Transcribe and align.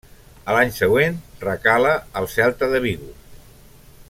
A 0.51 0.55
l'any 0.55 0.71
següent 0.77 1.19
recala 1.45 1.93
al 2.23 2.29
Celta 2.37 2.71
de 2.75 2.85
Vigo. 2.87 3.15